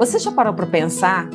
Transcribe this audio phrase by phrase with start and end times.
[0.00, 1.28] Você já parou para pensar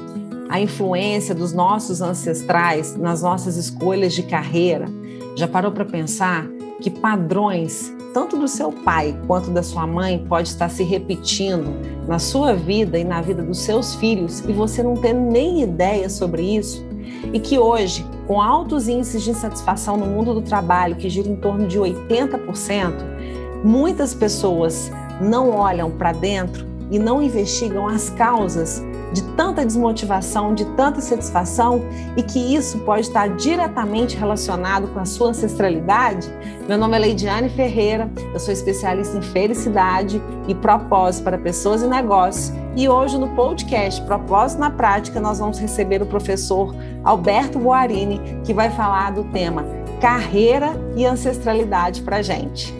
[0.50, 4.88] a influência dos nossos ancestrais nas nossas escolhas de carreira?
[5.36, 6.48] Já parou para pensar
[6.82, 11.76] que padrões, tanto do seu pai quanto da sua mãe, pode estar se repetindo
[12.08, 16.10] na sua vida e na vida dos seus filhos e você não ter nem ideia
[16.10, 16.84] sobre isso?
[17.32, 21.36] E que hoje, com altos índices de insatisfação no mundo do trabalho, que gira em
[21.36, 22.94] torno de 80%,
[23.64, 24.92] muitas pessoas
[25.22, 28.82] não olham para dentro e não investigam as causas
[29.14, 31.82] de tanta desmotivação, de tanta insatisfação
[32.18, 36.30] e que isso pode estar diretamente relacionado com a sua ancestralidade?
[36.68, 41.88] Meu nome é Leidiane Ferreira, eu sou especialista em felicidade e propósito para pessoas e
[41.88, 42.52] negócios.
[42.76, 48.54] E hoje no podcast Propósito na Prática nós vamos receber o professor Alberto Boarini, que
[48.54, 49.66] vai falar do tema
[50.02, 52.74] carreira e ancestralidade para gente.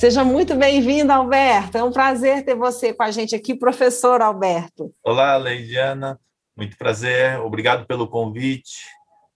[0.00, 1.76] Seja muito bem-vindo, Alberto.
[1.76, 4.94] É um prazer ter você com a gente aqui, professor Alberto.
[5.04, 6.18] Olá, Leidiana.
[6.56, 7.38] Muito prazer.
[7.40, 8.86] Obrigado pelo convite.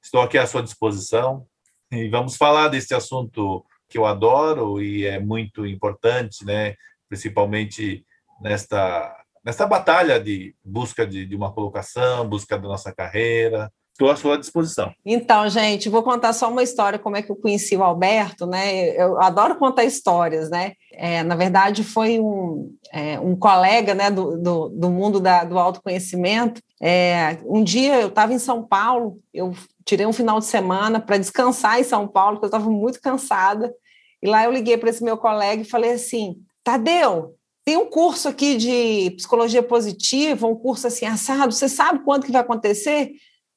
[0.02, 1.46] Estou aqui à sua disposição
[1.92, 6.76] e vamos falar desse assunto que eu adoro e é muito importante, né?
[7.10, 8.02] Principalmente
[8.40, 14.16] nesta nesta batalha de busca de, de uma colocação, busca da nossa carreira, Estou à
[14.16, 14.92] sua disposição.
[15.06, 18.88] Então, gente, vou contar só uma história, como é que eu conheci o Alberto, né?
[19.00, 20.72] Eu adoro contar histórias, né?
[20.92, 25.56] É, na verdade, foi um, é, um colega né, do, do, do mundo da, do
[25.56, 26.60] autoconhecimento.
[26.82, 31.16] É, um dia eu estava em São Paulo, eu tirei um final de semana para
[31.16, 33.72] descansar em São Paulo, porque eu estava muito cansada.
[34.20, 36.34] E lá eu liguei para esse meu colega e falei assim:
[36.64, 42.24] Tadeu, tem um curso aqui de psicologia positiva, um curso assim assado, você sabe quando
[42.24, 43.12] que vai acontecer?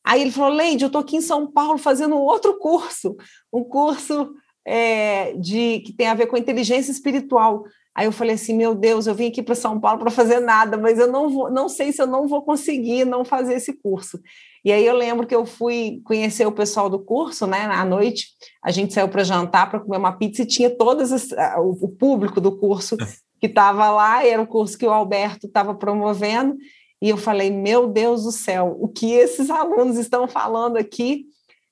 [0.08, 3.17] Aí ele falou, Leide, eu estou aqui em São Paulo fazendo outro curso,
[3.52, 4.33] um curso
[4.66, 7.66] é, de que tem a ver com inteligência espiritual.
[7.94, 10.77] Aí eu falei assim, meu Deus, eu vim aqui para São Paulo para fazer nada,
[10.77, 14.17] mas eu não vou, não sei se eu não vou conseguir não fazer esse curso.
[14.64, 17.64] E aí eu lembro que eu fui conhecer o pessoal do curso, né?
[17.66, 18.27] À noite,
[18.64, 21.27] a gente saiu para jantar para comer uma pizza e tinha todas as,
[21.58, 22.95] o público do curso
[23.42, 26.55] que estava lá, era o curso que o Alberto estava promovendo,
[27.02, 31.25] e eu falei, meu Deus do céu, o que esses alunos estão falando aqui,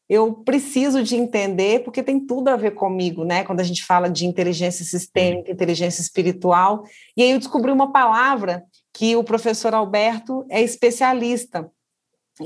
[0.08, 3.44] eu preciso de entender, porque tem tudo a ver comigo, né?
[3.44, 6.84] Quando a gente fala de inteligência sistêmica, inteligência espiritual.
[7.18, 11.68] E aí eu descobri uma palavra que o professor Alberto é especialista,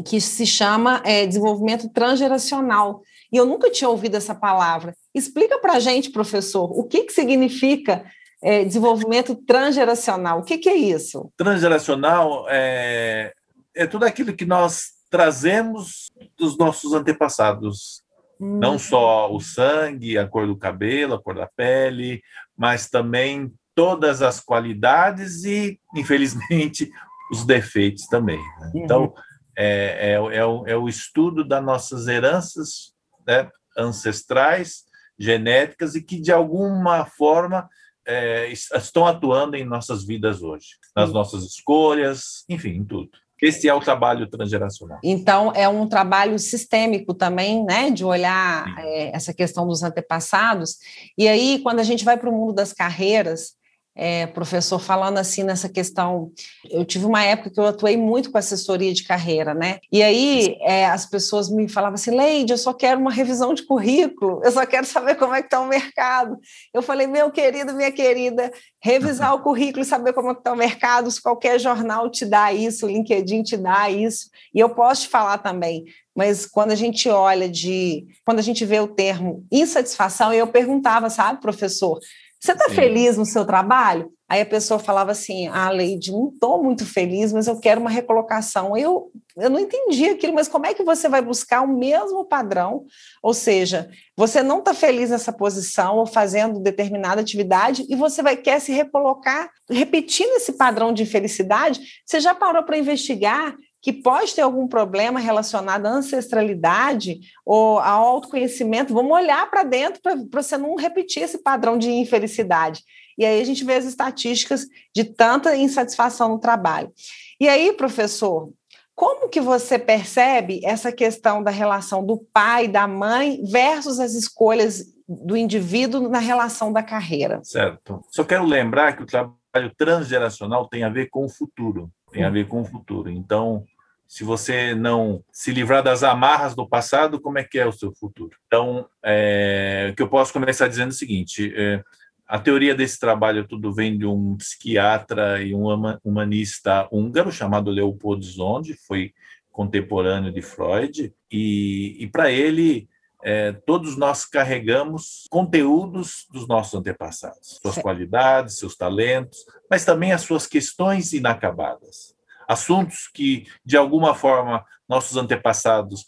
[0.05, 3.01] que se chama é, desenvolvimento transgeracional.
[3.31, 4.95] E eu nunca tinha ouvido essa palavra.
[5.13, 8.05] Explica para a gente, professor, o que, que significa
[8.41, 10.39] é, desenvolvimento transgeracional.
[10.39, 11.31] O que, que, é isso?
[11.37, 13.33] Transgeracional é,
[13.75, 16.07] é tudo aquilo que nós trazemos
[16.37, 18.01] dos nossos antepassados.
[18.39, 18.57] Hum.
[18.59, 22.21] Não só o sangue, a cor do cabelo, a cor da pele,
[22.57, 26.89] mas também todas as qualidades e, infelizmente,
[27.31, 28.37] os defeitos também.
[28.37, 28.71] Né?
[28.73, 28.83] Uhum.
[28.83, 29.13] Então,
[29.57, 32.93] é, é, é, o, é, o, estudo das nossas heranças
[33.27, 34.83] né, ancestrais,
[35.17, 37.69] genéticas, e que, de alguma forma,
[38.09, 43.09] é, estão atuando em nossas vidas hoje, nas nossas escolhas, enfim, em tudo.
[43.41, 44.99] Esse é o trabalho transgeracional.
[45.03, 50.77] Então, é um trabalho sistêmico também, né, de olhar é, essa questão dos antepassados.
[51.17, 53.53] E aí, quando a gente vai para o mundo das carreiras,
[54.01, 56.31] é, professor, falando assim nessa questão,
[56.71, 59.79] eu tive uma época que eu atuei muito com assessoria de carreira, né?
[59.91, 63.63] E aí é, as pessoas me falavam assim, Leide, eu só quero uma revisão de
[63.63, 66.37] currículo, eu só quero saber como é que está o mercado.
[66.73, 68.49] Eu falei, meu querido, minha querida,
[68.81, 72.53] revisar o currículo e saber como é está o mercado, se qualquer jornal te dá
[72.53, 75.83] isso, o LinkedIn te dá isso, e eu posso te falar também,
[76.15, 81.09] mas quando a gente olha de, quando a gente vê o termo insatisfação, eu perguntava,
[81.09, 81.99] sabe, professor,
[82.39, 84.11] você está feliz no seu trabalho?
[84.29, 87.89] Aí a pessoa falava assim: Ah, Leide, não estou muito feliz, mas eu quero uma
[87.89, 88.77] recolocação.
[88.77, 92.85] Eu, eu não entendi aquilo, mas como é que você vai buscar o mesmo padrão?
[93.21, 98.37] Ou seja, você não está feliz nessa posição ou fazendo determinada atividade e você vai
[98.37, 101.81] querer se recolocar, repetindo esse padrão de infelicidade.
[102.05, 108.05] Você já parou para investigar que pode ter algum problema relacionado à ancestralidade ou ao
[108.05, 112.83] autoconhecimento, vamos olhar para dentro para você não repetir esse padrão de infelicidade.
[113.17, 114.65] E aí a gente vê as estatísticas
[114.95, 116.91] de tanta insatisfação no trabalho.
[117.39, 118.51] E aí, professor,
[118.95, 124.83] como que você percebe essa questão da relação do pai, da mãe versus as escolhas
[125.07, 127.39] do indivíduo na relação da carreira?
[127.43, 128.01] Certo.
[128.09, 132.29] Só quero lembrar que o trabalho transgeracional tem a ver com o futuro tem a
[132.29, 133.09] ver com o futuro.
[133.09, 133.65] Então,
[134.07, 137.93] se você não se livrar das amarras do passado, como é que é o seu
[137.93, 138.35] futuro?
[138.47, 141.83] Então, é, que eu posso começar dizendo é o seguinte: é,
[142.27, 145.65] A teoria desse trabalho tudo vem de um psiquiatra e um
[146.03, 149.13] humanista húngaro chamado Leopold Zonde, foi
[149.51, 152.89] contemporâneo de Freud, e, e para ele
[153.23, 160.21] é, todos nós carregamos conteúdos dos nossos antepassados, suas qualidades, seus talentos, mas também as
[160.21, 162.15] suas questões inacabadas.
[162.47, 166.05] Assuntos que, de alguma forma, nossos antepassados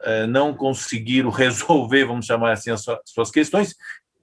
[0.00, 3.76] é, não conseguiram resolver, vamos chamar assim, as suas questões,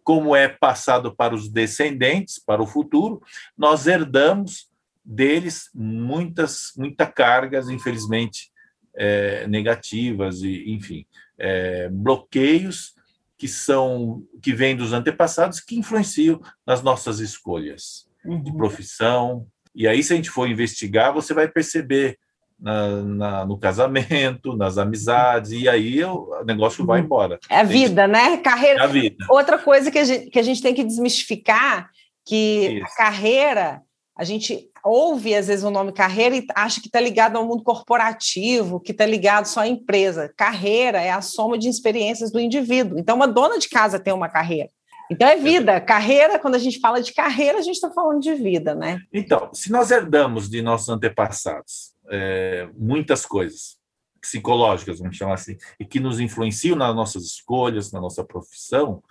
[0.03, 3.21] como é passado para os descendentes, para o futuro,
[3.57, 4.69] nós herdamos
[5.03, 8.50] deles muitas, muita cargas, infelizmente,
[8.95, 11.05] é, negativas e, enfim,
[11.37, 12.93] é, bloqueios
[13.37, 18.41] que são que vêm dos antepassados que influenciam nas nossas escolhas uhum.
[18.41, 19.47] de profissão.
[19.73, 22.19] E aí, se a gente for investigar, você vai perceber
[22.59, 27.05] na, na, no casamento, nas amizades, e aí o negócio vai uhum.
[27.05, 27.39] embora.
[27.49, 28.11] É a vida, gente...
[28.11, 28.37] né?
[28.37, 28.81] Carreira.
[28.81, 29.25] É a vida.
[29.29, 31.89] Outra coisa que a gente, que a gente tem que desmistificar,
[32.23, 32.85] que Isso.
[32.85, 33.81] a carreira,
[34.21, 37.63] a gente ouve às vezes o nome carreira e acha que está ligado ao mundo
[37.63, 40.31] corporativo, que está ligado só à empresa.
[40.37, 42.99] Carreira é a soma de experiências do indivíduo.
[42.99, 44.69] Então, uma dona de casa tem uma carreira.
[45.09, 45.81] Então é vida.
[45.81, 48.99] Carreira, quando a gente fala de carreira, a gente está falando de vida, né?
[49.11, 53.75] Então, se nós herdamos de nossos antepassados é, muitas coisas
[54.21, 59.01] psicológicas, vamos chamar assim, e que nos influenciam nas nossas escolhas, na nossa profissão,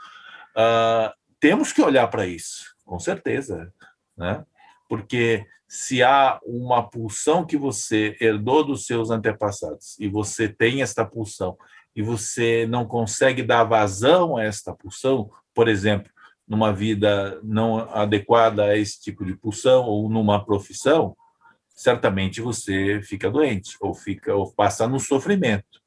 [0.57, 3.73] uh, temos que olhar para isso, com certeza,
[4.17, 4.45] né?
[4.91, 11.05] Porque se há uma pulsão que você herdou dos seus antepassados e você tem esta
[11.05, 11.57] pulsão
[11.95, 16.11] e você não consegue dar vazão a esta pulsão, por exemplo,
[16.47, 21.17] numa vida não adequada a esse tipo de pulsão ou numa profissão,
[21.69, 25.81] certamente você fica doente ou fica ou passa no sofrimento.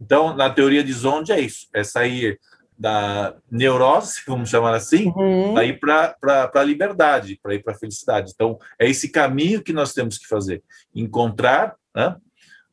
[0.00, 2.40] Então, na teoria de Zonde é isso, é sair
[2.78, 5.54] da neurose, vamos chamar assim, uhum.
[5.54, 6.16] para ir para
[6.54, 8.32] a liberdade, para ir para a felicidade.
[8.34, 10.62] Então, é esse caminho que nós temos que fazer,
[10.94, 12.16] encontrar né,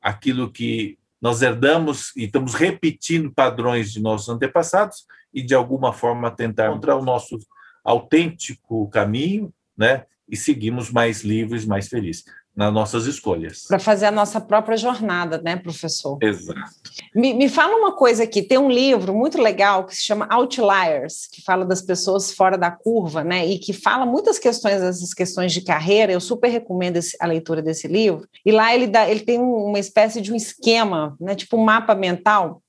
[0.01, 6.29] aquilo que nós herdamos e estamos repetindo padrões de nossos antepassados e, de alguma forma,
[6.29, 7.39] tentar encontrar o nosso
[7.83, 13.65] autêntico caminho, né, e seguimos mais livres, mais felizes nas nossas escolhas.
[13.67, 16.17] Para fazer a nossa própria jornada, né, professor?
[16.21, 16.91] Exato.
[17.15, 21.27] Me, me fala uma coisa aqui: tem um livro muito legal que se chama Outliers,
[21.31, 25.51] que fala das pessoas fora da curva, né, e que fala muitas questões, essas questões
[25.51, 26.11] de carreira.
[26.13, 28.27] Eu super recomendo esse, a leitura desse livro.
[28.45, 31.95] E lá ele, dá, ele tem uma espécie de um esquema, né, tipo um mapa
[31.95, 32.61] mental,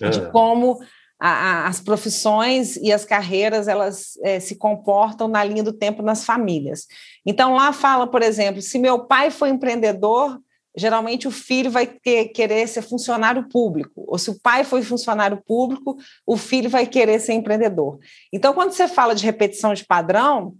[0.00, 0.30] de é.
[0.30, 0.80] como
[1.20, 6.86] as profissões e as carreiras elas é, se comportam na linha do tempo nas famílias.
[7.26, 10.40] Então lá fala, por exemplo, se meu pai foi empreendedor,
[10.74, 15.42] geralmente o filho vai ter, querer ser funcionário público, ou se o pai foi funcionário
[15.46, 15.96] público,
[16.26, 17.98] o filho vai querer ser empreendedor.
[18.32, 20.54] Então, quando você fala de repetição de padrão,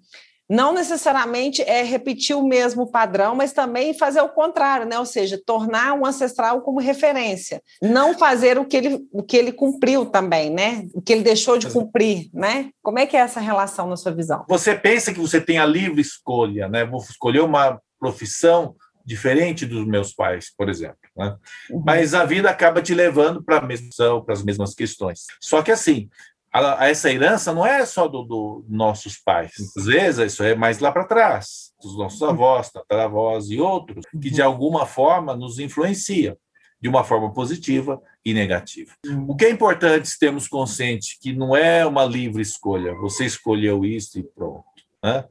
[0.50, 4.98] não necessariamente é repetir o mesmo padrão, mas também fazer o contrário, né?
[4.98, 9.52] Ou seja, tornar um ancestral como referência, não fazer o que ele, o que ele
[9.52, 10.88] cumpriu também, né?
[10.92, 12.70] O que ele deixou de cumprir, né?
[12.82, 14.44] Como é que é essa relação na sua visão?
[14.48, 16.84] Você pensa que você tem a livre escolha, né?
[16.84, 18.74] Vou escolher uma profissão
[19.04, 21.36] diferente dos meus pais, por exemplo, né?
[21.70, 21.82] Uhum.
[21.86, 25.26] Mas a vida acaba te levando para para as mesmas questões.
[25.40, 26.08] Só que assim,
[26.52, 29.52] a, a essa herança não é só dos do nossos pais.
[29.76, 34.30] Às vezes, isso é mais lá para trás, dos nossos avós, tataravós e outros, que
[34.30, 36.36] de alguma forma nos influenciam,
[36.80, 38.92] de uma forma positiva e negativa.
[39.26, 44.18] O que é importante termos consciente que não é uma livre escolha, você escolheu isso
[44.18, 44.64] e pronto.
[45.02, 45.24] Né?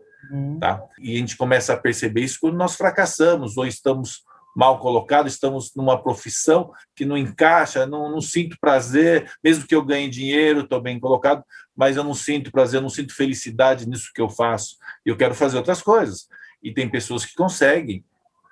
[0.59, 0.83] Tá?
[0.99, 4.23] E a gente começa a perceber isso quando nós fracassamos ou estamos
[4.55, 9.83] mal colocado, estamos numa profissão que não encaixa, não, não sinto prazer, mesmo que eu
[9.83, 11.43] ganhe dinheiro, estou bem colocado,
[11.75, 14.75] mas eu não sinto prazer, eu não sinto felicidade nisso que eu faço,
[15.05, 16.27] eu quero fazer outras coisas.
[16.61, 18.03] E tem pessoas que conseguem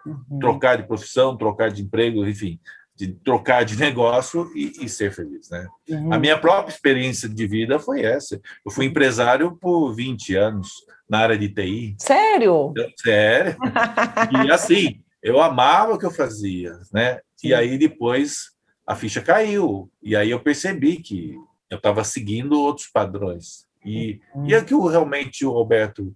[0.06, 0.40] uhum.
[0.40, 2.60] trocar de profissão, trocar de emprego, enfim,
[2.96, 5.68] de trocar de negócio e, e ser feliz, né?
[5.90, 6.14] Uhum.
[6.14, 8.40] A minha própria experiência de vida foi essa.
[8.66, 10.70] Eu fui empresário por 20 anos
[11.10, 11.96] na área de TI.
[12.00, 12.74] Sério?
[12.98, 13.58] Sério.
[14.46, 17.20] e assim, eu amava o que eu fazia, né?
[17.36, 17.50] Sim.
[17.50, 18.52] E aí depois
[18.86, 19.92] a ficha caiu.
[20.02, 21.36] E aí eu percebi que
[21.70, 23.68] eu estava seguindo outros padrões.
[23.86, 24.48] E, uhum.
[24.48, 26.16] e é que o, realmente o Roberto,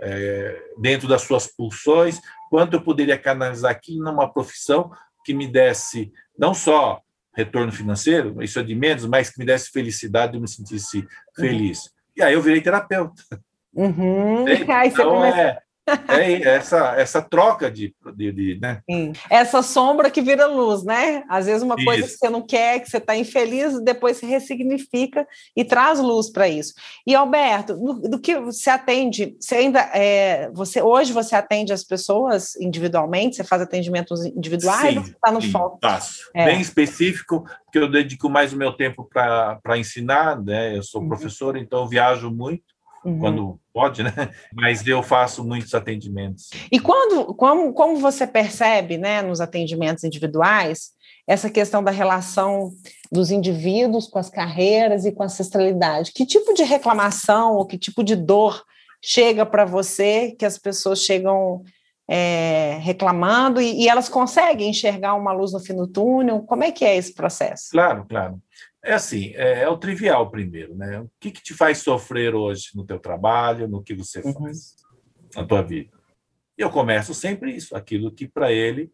[0.00, 4.90] é, dentro das suas pulsões, quanto eu poderia canalizar aqui numa profissão
[5.24, 7.00] que me desse não só
[7.36, 11.06] retorno financeiro, isso é de menos, mas que me desse felicidade e me sentisse uhum.
[11.36, 11.84] feliz.
[11.84, 11.90] Uhum.
[12.16, 13.22] E aí eu virei terapeuta.
[13.72, 14.46] Uhum.
[14.84, 15.62] Então, é,
[16.08, 18.80] é essa, essa troca de, de, de né?
[18.90, 19.12] Sim.
[19.30, 21.22] Essa sombra que vira luz, né?
[21.28, 21.84] Às vezes uma isso.
[21.84, 25.26] coisa que você não quer, que você está infeliz, depois se ressignifica
[25.56, 26.74] e traz luz para isso.
[27.06, 29.36] E Alberto, do, do, que você atende?
[29.40, 33.36] Você ainda é, você hoje você atende as pessoas individualmente?
[33.36, 34.94] Você faz atendimentos individuais?
[34.94, 35.78] Sim, está no sim, foco?
[35.82, 36.30] Faço.
[36.34, 36.44] É.
[36.46, 40.76] Bem específico, porque eu dedico mais o meu tempo para ensinar, né?
[40.76, 41.08] Eu sou uhum.
[41.08, 42.77] professor, então eu viajo muito
[43.08, 43.18] uhum.
[43.18, 44.12] quando pode, né?
[44.52, 46.50] Mas eu faço muitos atendimentos.
[46.70, 50.90] E quando, como, como você percebe, né, nos atendimentos individuais,
[51.26, 52.72] essa questão da relação
[53.12, 56.12] dos indivíduos com as carreiras e com a ancestralidade?
[56.12, 58.64] Que tipo de reclamação ou que tipo de dor
[59.02, 61.62] chega para você que as pessoas chegam
[62.08, 66.40] é, reclamando e, e, elas conseguem enxergar uma luz no fim do túnel?
[66.40, 67.68] Como é que é esse processo?
[67.70, 68.40] Claro, claro.
[68.88, 71.00] É assim, é, é o trivial primeiro, né?
[71.00, 74.32] O que, que, te faz sofrer hoje no teu trabalho, no que você uhum.
[74.32, 74.76] faz
[75.36, 75.90] na tua vida?
[76.56, 78.90] Eu começo sempre isso, aquilo que para ele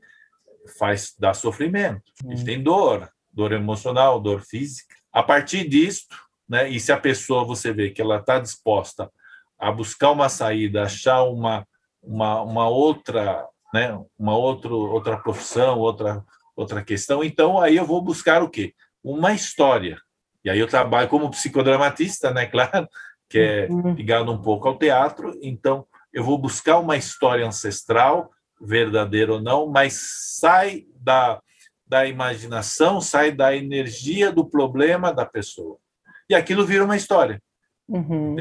[0.80, 2.02] faz dar sofrimento.
[2.24, 2.32] Uhum.
[2.32, 4.96] Ele tem dor, dor emocional, dor física.
[5.12, 6.16] A partir disto,
[6.48, 6.68] né?
[6.68, 9.08] E se a pessoa você vê que ela está disposta
[9.56, 11.64] a buscar uma saída, achar uma
[12.02, 13.96] uma, uma outra, né?
[14.18, 16.20] Uma outro, outra profissão, outra
[16.56, 18.74] outra questão, então aí eu vou buscar o quê?
[19.04, 20.00] Uma história.
[20.42, 22.88] E aí eu trabalho como psicodramatista, né, claro,
[23.28, 23.94] que é uhum.
[23.94, 29.66] ligado um pouco ao teatro, então eu vou buscar uma história ancestral, verdadeira ou não,
[29.66, 29.98] mas
[30.38, 31.40] sai da,
[31.86, 35.76] da imaginação, sai da energia do problema da pessoa.
[36.28, 37.42] E aquilo vira uma história.
[37.88, 38.36] Uhum.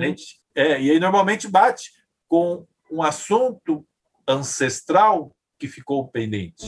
[0.56, 1.92] É, e aí normalmente bate
[2.28, 3.86] com um assunto
[4.28, 6.68] ancestral que ficou pendente.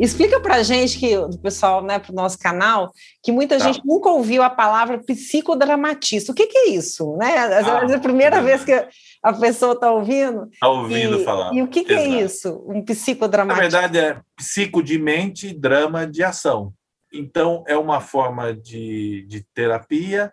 [0.00, 2.90] Explica para a gente, que o pessoal, né, para o nosso canal,
[3.22, 3.64] que muita tá.
[3.66, 6.32] gente nunca ouviu a palavra psicodramatista.
[6.32, 7.16] O que, que é isso?
[7.18, 7.36] Né?
[7.36, 8.42] Às ah, vezes é a primeira é.
[8.42, 8.72] vez que
[9.22, 10.48] a pessoa está ouvindo.
[10.50, 11.54] Está ouvindo e, falar.
[11.54, 12.64] E o que, que é isso?
[12.66, 13.62] Um psicodramatista?
[13.62, 16.72] Na verdade, é psico de mente, drama de ação.
[17.12, 20.32] Então, é uma forma de, de terapia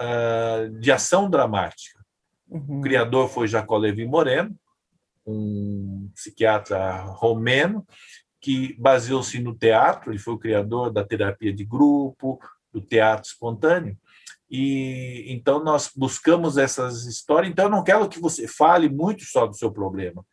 [0.00, 2.00] uh, de ação dramática.
[2.48, 2.78] Uhum.
[2.78, 4.54] O criador foi Jacó Levi Moreno,
[5.26, 7.86] um psiquiatra romeno,
[8.42, 12.40] que baseou-se no teatro, ele foi o criador da terapia de grupo,
[12.72, 13.96] do teatro espontâneo.
[14.50, 17.52] E então nós buscamos essas histórias.
[17.52, 20.26] Então eu não quero que você fale muito só do seu problema,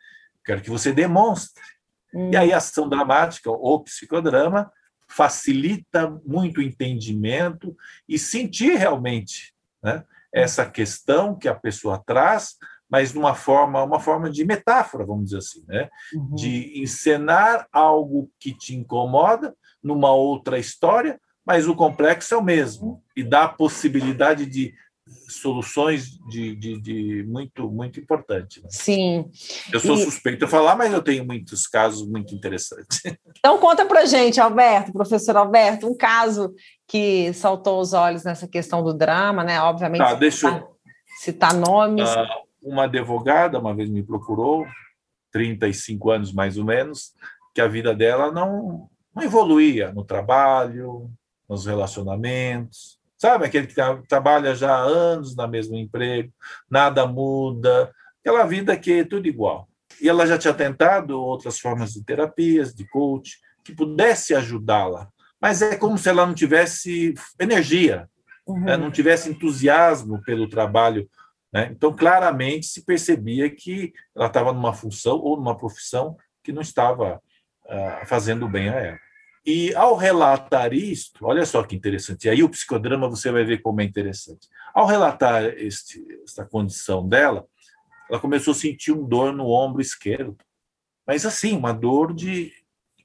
[0.43, 1.63] quero que você demonstre.
[2.13, 2.31] Hum.
[2.33, 4.71] E aí a ação dramática ou psicodrama
[5.07, 12.55] facilita muito o entendimento e sentir realmente né, essa questão que a pessoa traz
[12.89, 15.89] mas numa forma, uma forma de metáfora, vamos dizer assim, né?
[16.13, 16.35] Uhum.
[16.35, 23.03] De encenar algo que te incomoda numa outra história, mas o complexo é o mesmo
[23.15, 24.73] e dá a possibilidade de
[25.27, 28.61] soluções de, de, de muito muito importante.
[28.61, 28.69] Né?
[28.69, 29.31] Sim.
[29.71, 30.03] Eu sou e...
[30.03, 33.01] suspeito de falar, mas eu tenho muitos casos muito interessantes.
[33.39, 36.53] Então conta para gente, Alberto, professor Alberto, um caso
[36.85, 39.61] que saltou os olhos nessa questão do drama, né?
[39.61, 40.01] Obviamente.
[40.01, 40.67] Tá, deixa eu...
[41.21, 42.09] citar nomes.
[42.09, 42.27] Ah,
[42.61, 44.65] uma advogada uma vez me procurou,
[45.31, 47.13] 35 anos mais ou menos,
[47.53, 51.09] que a vida dela não, não evoluía no trabalho,
[51.47, 52.99] nos relacionamentos.
[53.17, 53.75] Sabe, aquele que
[54.07, 56.31] trabalha já há anos na mesmo emprego,
[56.69, 59.67] nada muda, aquela vida que é tudo igual.
[60.01, 65.09] E ela já tinha tentado outras formas de terapias, de coach, que pudesse ajudá-la.
[65.41, 68.09] Mas é como se ela não tivesse energia,
[68.47, 68.61] uhum.
[68.61, 68.77] né?
[68.77, 71.09] não tivesse entusiasmo pelo trabalho
[71.51, 71.69] né?
[71.71, 77.21] Então, claramente se percebia que ela estava numa função ou numa profissão que não estava
[77.65, 78.99] uh, fazendo bem a ela.
[79.45, 83.61] E ao relatar isto, olha só que interessante, e aí o psicodrama você vai ver
[83.61, 84.47] como é interessante.
[84.73, 87.47] Ao relatar este, esta condição dela,
[88.09, 90.37] ela começou a sentir um dor no ombro esquerdo.
[91.07, 92.51] Mas assim, uma dor de,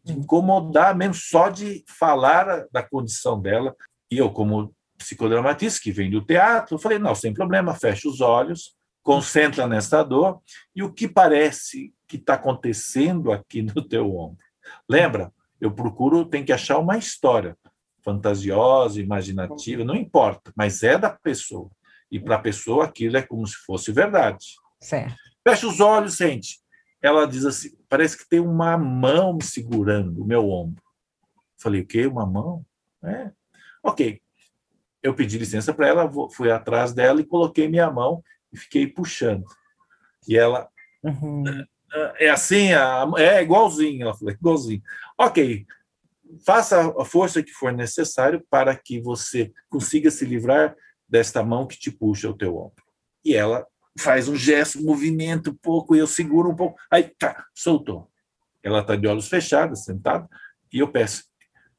[0.03, 3.75] de incomodar mesmo, só de falar da condição dela.
[4.11, 8.21] E eu, como psicodramatista, que vem do teatro, eu falei, não, sem problema, fecha os
[8.21, 10.41] olhos, concentra nessa dor,
[10.75, 14.39] e o que parece que está acontecendo aqui no teu ombro?
[14.89, 15.33] Lembra?
[15.61, 17.57] Eu procuro, tem que achar uma história
[18.03, 21.71] fantasiosa, imaginativa, não importa, mas é da pessoa.
[22.11, 24.47] E para a pessoa aquilo é como se fosse verdade.
[24.81, 25.17] Certo.
[25.47, 26.59] Fecha os olhos, sente.
[27.01, 30.83] Ela diz assim: parece que tem uma mão me segurando o meu ombro.
[31.59, 32.07] Falei, o quê?
[32.07, 32.65] Uma mão?
[33.03, 33.31] É.
[33.83, 34.21] Ok
[35.05, 39.45] eu pedi licença para ela, fui atrás dela e coloquei minha mão e fiquei puxando.
[40.27, 40.67] E ela.
[41.03, 41.45] Uhum.
[41.93, 42.71] É, é assim,
[43.19, 44.03] é igualzinho.
[44.03, 44.83] Ela falou, é igualzinho.
[45.19, 45.67] Ok,
[46.47, 50.75] faça a força que for necessário para que você consiga se livrar
[51.07, 52.83] desta mão que te puxa o teu ombro.
[53.23, 53.67] E ela
[53.99, 56.81] faz um gesto, um movimento um pouco, e eu seguro um pouco.
[56.91, 58.11] Aí, tá, soltou.
[58.63, 60.27] Ela está de olhos fechados, sentada,
[60.73, 61.25] e eu peço,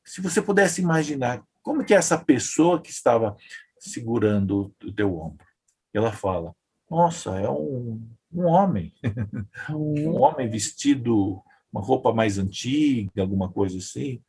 [0.04, 3.36] se você pudesse imaginar como que é essa pessoa que estava
[3.80, 5.44] segurando o teu ombro.
[5.92, 6.54] Ela fala,
[6.90, 8.94] nossa, é um, um homem,
[9.74, 11.42] um homem vestido
[11.74, 14.22] uma roupa mais antiga, alguma coisa assim.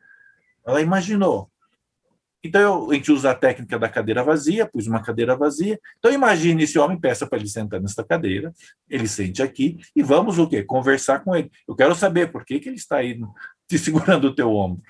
[0.66, 1.49] Ela imaginou.
[2.43, 5.78] Então, eu, a gente usa a técnica da cadeira vazia, pus uma cadeira vazia.
[5.99, 8.52] Então, imagine esse homem, peça para ele sentar nessa cadeira,
[8.88, 10.64] ele sente aqui, e vamos o quê?
[10.64, 11.50] Conversar com ele.
[11.69, 13.21] Eu quero saber por que, que ele está aí
[13.69, 14.83] te segurando o teu ombro.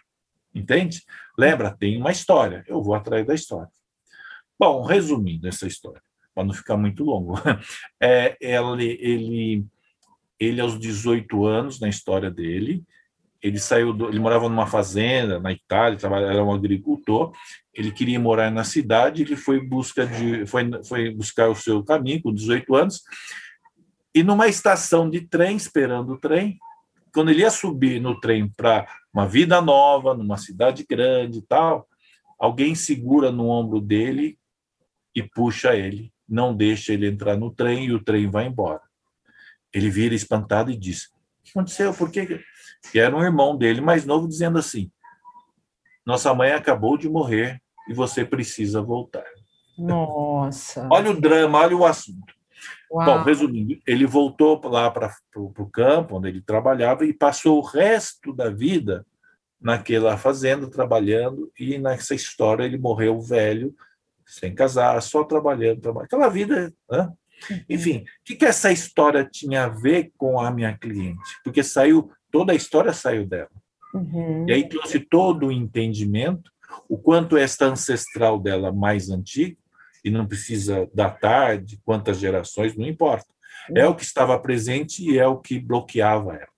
[0.57, 1.03] Entende?
[1.39, 2.65] Lembra, tem uma história.
[2.67, 3.69] Eu vou atrás da história.
[4.59, 6.01] Bom, resumindo essa história,
[6.35, 7.35] para não ficar muito longo,
[8.01, 9.67] é, ele, ele,
[10.41, 12.83] ele, aos 18 anos, na história dele,
[13.43, 17.33] ele saiu, do, ele morava numa fazenda na Itália, era um agricultor.
[17.75, 22.23] Ele queria morar na cidade, ele foi busca de, foi, foi buscar o seu caminho
[22.23, 23.03] com 18 anos.
[24.15, 26.59] E numa estação de trem, esperando o trem,
[27.13, 31.88] quando ele ia subir no trem para uma vida nova, numa cidade grande e tal,
[32.38, 34.38] alguém segura no ombro dele
[35.14, 38.82] e puxa ele, não deixa ele entrar no trem e o trem vai embora.
[39.73, 41.94] Ele vira espantado e diz: O que aconteceu?
[41.94, 42.42] Por que
[42.94, 44.90] era um irmão dele mais novo, dizendo assim:
[46.04, 47.58] Nossa mãe acabou de morrer
[47.88, 49.25] e você precisa voltar.
[49.78, 50.87] Nossa.
[50.92, 52.35] olha o drama, olha o assunto.
[52.90, 53.05] Uau.
[53.05, 58.33] Bom, resumindo, ele voltou lá para o campo onde ele trabalhava e passou o resto
[58.33, 59.05] da vida
[59.61, 63.75] naquela fazenda trabalhando e nessa história ele morreu velho,
[64.25, 66.07] sem casar, só trabalhando, trabalhando.
[66.07, 67.12] aquela vida, né?
[67.50, 67.61] Uhum.
[67.69, 71.21] Enfim, o que, que essa história tinha a ver com a minha cliente?
[71.45, 73.50] Porque saiu toda a história saiu dela.
[73.95, 74.47] Uhum.
[74.49, 76.50] E aí trouxe todo o entendimento,
[76.88, 79.57] o quanto esta ancestral dela mais antiga,
[80.07, 83.27] e não precisa datar de quantas gerações, não importa.
[83.75, 86.49] É o que estava presente e é o que bloqueava ela.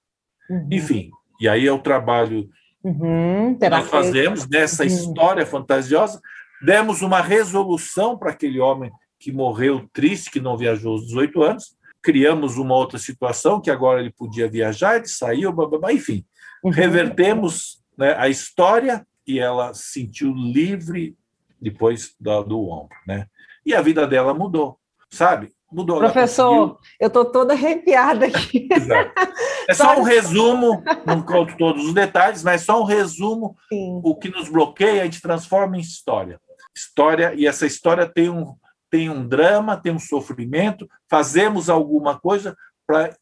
[0.51, 0.69] Uhum.
[0.71, 2.47] Enfim, e aí é o trabalho
[2.85, 3.57] uhum.
[3.59, 4.89] que nós fazemos nessa uhum.
[4.89, 6.21] história fantasiosa,
[6.61, 11.75] demos uma resolução para aquele homem que morreu triste, que não viajou aos 18 anos,
[12.03, 16.23] criamos uma outra situação que agora ele podia viajar, ele saiu, blá, enfim,
[16.63, 16.71] uhum.
[16.71, 21.17] revertemos né, a história e ela se sentiu livre
[21.61, 23.27] depois do, do ombro, né?
[23.65, 24.79] E a vida dela mudou,
[25.11, 25.53] sabe?
[25.71, 25.99] Mudou.
[25.99, 28.69] Professor, eu estou toda arrepiada aqui.
[28.71, 29.13] Exato.
[29.69, 33.55] É só um resumo, não conto todos os detalhes, mas só um resumo.
[33.69, 34.01] Sim.
[34.03, 36.41] O que nos bloqueia, a gente transforma em história.
[36.75, 38.57] História, e essa história tem um,
[38.91, 43.15] tem um drama, tem um sofrimento, fazemos alguma coisa para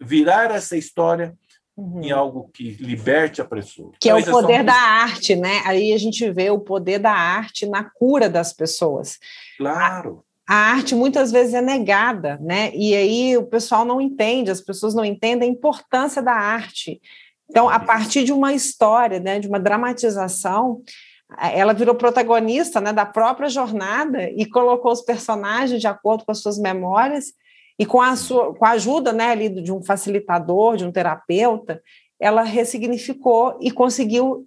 [0.00, 1.36] virar essa história
[1.76, 2.02] uhum.
[2.02, 3.92] em algo que liberte a pessoa.
[4.00, 5.62] Que é o poder da arte, né?
[5.64, 9.18] Aí a gente vê o poder da arte na cura das pessoas.
[9.56, 10.24] Claro.
[10.48, 12.70] A, a arte muitas vezes é negada, né?
[12.74, 17.00] E aí o pessoal não entende, as pessoas não entendem a importância da arte.
[17.48, 20.82] Então, a partir de uma história, né, de uma dramatização,
[21.38, 26.40] ela virou protagonista né, da própria jornada e colocou os personagens de acordo com as
[26.40, 27.34] suas memórias
[27.82, 31.82] e com a, sua, com a ajuda né, ali de um facilitador, de um terapeuta,
[32.20, 34.46] ela ressignificou e conseguiu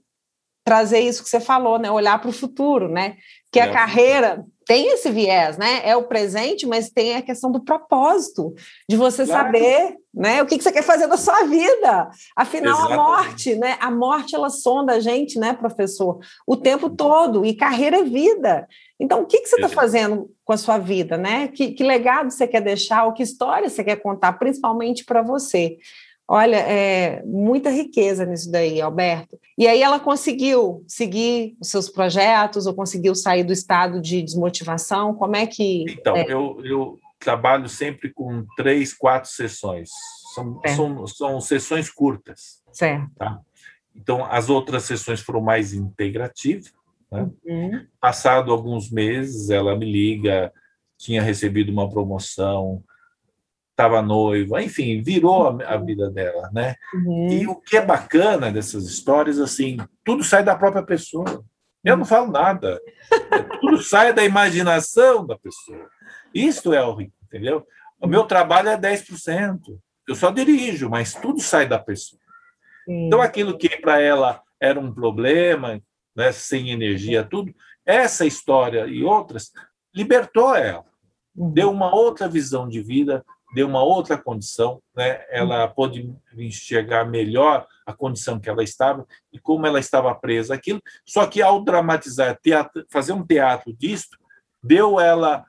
[0.64, 3.18] trazer isso que você falou, né, olhar para o futuro, né,
[3.52, 3.64] que é.
[3.64, 5.88] a carreira tem esse viés, né?
[5.88, 8.54] É o presente, mas tem a questão do propósito,
[8.90, 9.46] de você claro.
[9.46, 12.10] saber, né, o que, que você quer fazer da sua vida.
[12.36, 13.00] Afinal, Exatamente.
[13.00, 13.78] a morte, né?
[13.80, 17.46] A morte ela sonda a gente, né, professor, o tempo todo.
[17.46, 18.68] E carreira é vida.
[19.00, 21.48] Então, o que, que você está fazendo com a sua vida, né?
[21.50, 25.78] Que, que legado você quer deixar, ou que história você quer contar, principalmente para você.
[26.28, 29.40] Olha, é muita riqueza nisso daí, Alberto.
[29.58, 35.14] E aí ela conseguiu seguir os seus projetos, ou conseguiu sair do estado de desmotivação?
[35.14, 35.86] Como é que.
[35.88, 36.26] Então, é?
[36.28, 39.90] Eu, eu trabalho sempre com três, quatro sessões.
[40.34, 42.62] São, são, são sessões curtas.
[42.74, 43.10] Certo.
[43.18, 43.40] Tá?
[43.96, 46.74] Então, as outras sessões foram mais integrativas.
[47.12, 47.30] Né?
[47.46, 47.86] Uhum.
[48.02, 50.52] Passado alguns meses, ela me liga,
[50.98, 52.84] tinha recebido uma promoção
[53.76, 56.76] estava noiva, enfim, virou a, a vida dela, né?
[56.94, 57.28] Uhum.
[57.30, 61.44] E o que é bacana dessas histórias, assim, tudo sai da própria pessoa.
[61.84, 62.80] Eu não falo nada.
[63.60, 65.88] tudo sai da imaginação da pessoa.
[66.34, 67.68] Isso é o rico, entendeu?
[68.00, 69.60] O meu trabalho é 10%.
[70.08, 72.22] Eu só dirijo, mas tudo sai da pessoa.
[72.86, 73.08] Sim.
[73.08, 75.82] Então, aquilo que para ela era um problema,
[76.16, 77.54] né, sem energia, tudo,
[77.86, 79.52] essa história e outras
[79.94, 80.86] libertou ela.
[81.36, 81.52] Uhum.
[81.52, 85.26] Deu uma outra visão de vida, deu uma outra condição, né?
[85.30, 90.82] ela pôde enxergar melhor a condição que ela estava e como ela estava presa aquilo.
[91.06, 94.18] Só que ao dramatizar, teatro, fazer um teatro disto,
[94.62, 95.46] deu ela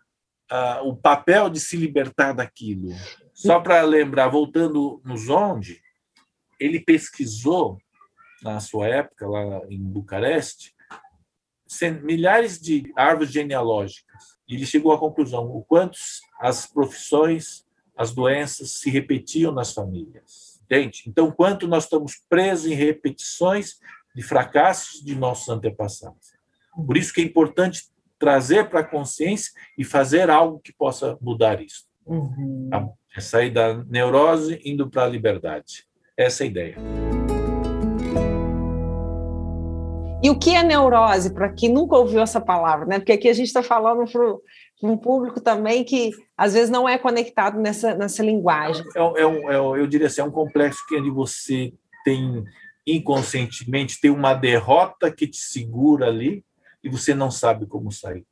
[0.48, 2.90] ah, o papel de se libertar daquilo.
[3.34, 5.82] Só para lembrar, voltando no Zonde,
[6.60, 7.76] ele pesquisou,
[8.40, 10.76] na sua época, lá em Bucareste,
[12.04, 14.36] milhares de árvores genealógicas.
[14.48, 15.98] E ele chegou à conclusão o quanto
[16.38, 17.65] as profissões,
[17.96, 20.60] as doenças se repetiam nas famílias.
[20.64, 21.04] Entende?
[21.06, 23.76] Então, quanto nós estamos presos em repetições
[24.14, 26.34] de fracassos de nossos antepassados.
[26.74, 27.82] Por isso que é importante
[28.18, 31.84] trazer para a consciência e fazer algo que possa mudar isso.
[32.06, 32.70] Uhum.
[33.14, 35.84] É sair da neurose indo para a liberdade.
[36.16, 36.76] Essa é a ideia.
[40.22, 42.98] E o que é neurose, para quem nunca ouviu essa palavra, né?
[42.98, 44.36] Porque aqui a gente está falando para
[44.82, 48.84] um público também que às vezes não é conectado nessa, nessa linguagem.
[48.94, 51.72] É, é, um, é eu diria assim, é um complexo que você
[52.04, 52.44] tem
[52.86, 56.44] inconscientemente tem uma derrota que te segura ali
[56.82, 58.24] e você não sabe como sair.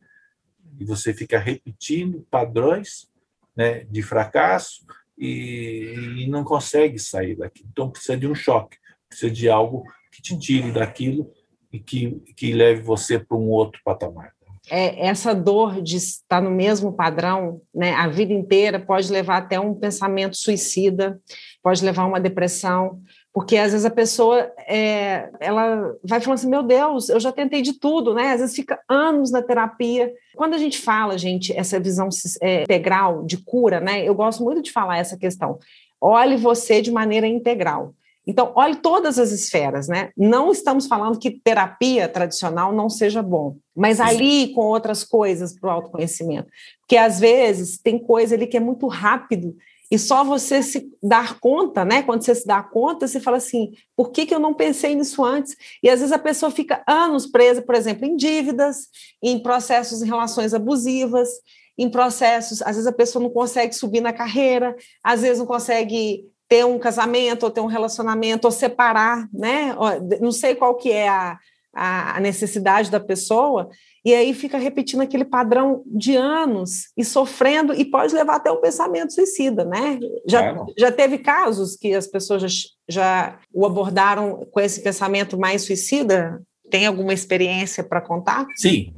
[0.79, 3.09] E você fica repetindo padrões
[3.57, 4.87] né, de fracasso
[5.19, 7.65] e, e não consegue sair daqui.
[7.71, 8.77] Então precisa de um choque,
[9.09, 11.31] precisa de algo que te tire daquilo
[11.73, 14.33] e que, que leve você para um outro patamar.
[14.71, 19.61] É, essa dor de estar no mesmo padrão né, a vida inteira pode levar até
[19.61, 21.21] um pensamento suicida,
[21.63, 23.01] pode levar a uma depressão,
[23.35, 27.63] porque às vezes a pessoa é, ela vai falando assim, meu Deus, eu já tentei
[27.63, 28.31] de tudo, né?
[28.31, 30.13] Às vezes fica anos na terapia.
[30.37, 32.09] Quando a gente fala, gente, essa visão
[32.41, 34.05] é, integral de cura, né?
[34.05, 35.59] Eu gosto muito de falar essa questão.
[36.01, 37.93] Olhe você de maneira integral.
[38.27, 40.11] Então, olhe todas as esferas, né?
[40.17, 45.69] Não estamos falando que terapia tradicional não seja bom, mas ali com outras coisas para
[45.69, 46.49] o autoconhecimento.
[46.81, 49.57] Porque às vezes tem coisa ali que é muito rápido
[49.91, 52.03] e só você se dar conta, né?
[52.03, 55.25] Quando você se dá conta, você fala assim: por que, que eu não pensei nisso
[55.25, 55.57] antes?
[55.83, 58.89] E às vezes a pessoa fica anos presa, por exemplo, em dívidas,
[59.23, 61.29] em processos em relações abusivas,
[61.77, 66.25] em processos, às vezes a pessoa não consegue subir na carreira, às vezes não consegue
[66.49, 69.77] ter um casamento ou ter um relacionamento ou separar, né?
[70.21, 71.39] Não sei qual que é a,
[71.75, 73.69] a necessidade da pessoa,
[74.05, 78.61] e aí fica repetindo aquele padrão de anos e sofrendo, e pode levar até um
[78.61, 79.99] pensamento suicida, né?
[80.29, 82.49] Já, já teve casos que as pessoas já,
[82.89, 86.43] já o abordaram com esse pensamento mais suicida?
[86.71, 88.47] Tem alguma experiência para contar?
[88.57, 88.93] Sim,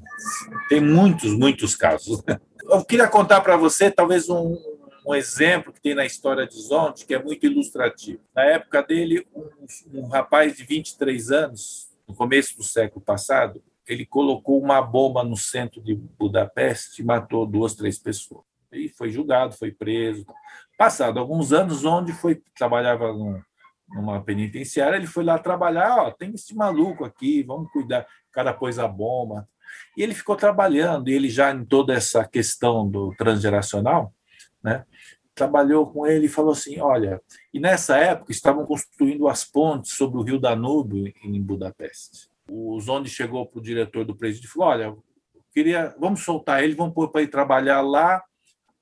[0.69, 2.23] tem muitos, muitos casos.
[2.69, 4.57] Eu queria contar para você, talvez, um,
[5.07, 8.21] um exemplo que tem na história de Zonte, que é muito ilustrativo.
[8.35, 14.05] Na época dele, um, um rapaz de 23 anos, no começo do século passado, ele
[14.05, 18.45] colocou uma bomba no centro de Budapeste e matou duas, três pessoas.
[18.73, 20.27] E foi julgado, foi preso.
[20.77, 23.41] Passado alguns anos, onde foi trabalhava num,
[23.89, 28.03] numa penitenciária, ele foi lá trabalhar, ó, tem esse maluco aqui, vamos cuidar.
[28.29, 29.49] O cara pôs a bomba.
[29.97, 34.13] E ele ficou trabalhando, e ele já em toda essa questão do transgeracional,
[34.63, 34.85] né?
[35.37, 37.23] Trabalhou com ele e falou assim: olha,
[37.55, 43.11] e nessa época estavam construindo as pontes sobre o rio Danúbio em Budapeste o Zonde
[43.11, 44.97] chegou para o diretor do presídio e falou: Olha,
[45.53, 48.23] queria, vamos soltar ele, vamos pôr para ir trabalhar lá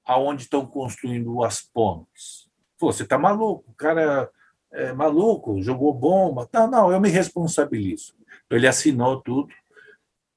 [0.04, 2.50] aonde estão construindo as pontes.
[2.78, 4.30] Pô, você está maluco, o cara
[4.70, 6.48] é maluco, jogou bomba.
[6.52, 8.14] Não, não, eu me responsabilizo.
[8.44, 9.48] Então, ele assinou tudo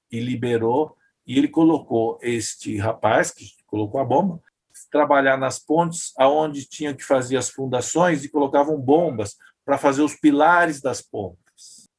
[0.09, 4.41] e liberou, e ele colocou este rapaz, que colocou a bomba,
[4.89, 10.15] trabalhar nas pontes aonde tinha que fazer as fundações e colocavam bombas para fazer os
[10.15, 11.47] pilares das pontes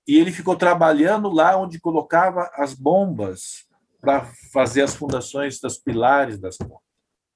[0.08, 3.66] e ele ficou trabalhando lá onde colocava as bombas
[4.00, 6.88] para fazer as fundações das pilares das pontes.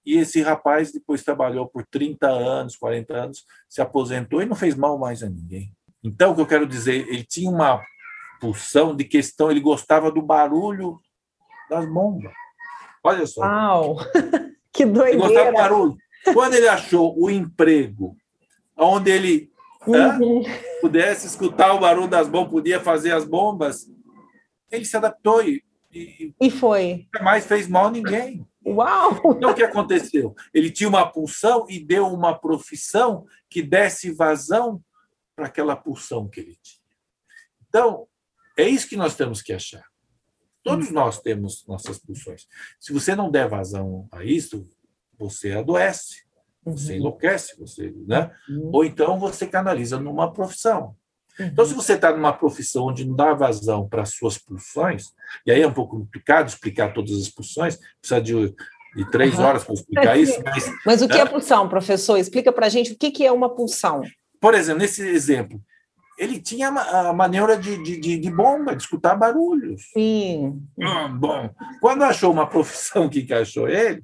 [0.06, 4.74] E esse rapaz depois trabalhou por 30 anos, 40 anos, se aposentou e não fez
[4.74, 5.70] mal mais a ninguém.
[6.02, 7.84] Então, o que eu quero dizer, ele tinha uma
[8.40, 10.98] pulsão de questão, ele gostava do barulho
[11.68, 12.32] das bombas.
[13.04, 13.42] Olha só.
[13.42, 13.96] Uau!
[14.72, 15.50] que doideira!
[15.50, 15.96] Do barulho.
[16.32, 18.16] Quando ele achou o emprego,
[18.76, 19.50] onde ele
[19.86, 20.42] uhum.
[20.80, 23.88] pudesse escutar o barulho das bombas, podia fazer as bombas,
[24.70, 27.06] ele se adaptou e, e, e foi.
[27.12, 28.46] Nunca mais fez mal a ninguém.
[28.64, 29.20] Uau!
[29.36, 30.34] Então, o que aconteceu?
[30.54, 34.80] Ele tinha uma pulsão e deu uma profissão que desse vazão
[35.34, 36.82] para aquela pulsão que ele tinha.
[37.68, 38.06] Então,
[38.56, 39.84] é isso que nós temos que achar.
[40.62, 42.46] Todos nós temos nossas pulsões.
[42.78, 44.66] Se você não der vazão a isso,
[45.18, 46.22] você adoece.
[46.64, 46.98] Você uhum.
[46.98, 48.30] enlouquece, você, né?
[48.48, 48.70] Uhum.
[48.72, 50.94] Ou então você canaliza numa profissão.
[51.38, 51.46] Uhum.
[51.46, 55.06] Então, se você está numa profissão onde não dá vazão para as suas pulsões,
[55.44, 58.54] e aí é um pouco complicado explicar todas as pulsões, precisa de,
[58.94, 60.40] de três horas para explicar isso.
[60.44, 62.16] Mas, mas o que é, é pulsão, professor?
[62.16, 64.02] Explica para a gente o que, que é uma pulsão.
[64.40, 65.60] Por exemplo, nesse exemplo,
[66.18, 69.90] ele tinha a maneira de, de, de, bomba, de escutar barulhos.
[69.92, 70.62] Sim.
[70.78, 74.02] Hum, bom, quando achou uma profissão que encaixou ele,